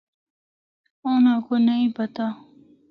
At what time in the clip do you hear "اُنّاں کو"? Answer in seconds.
1.05-1.53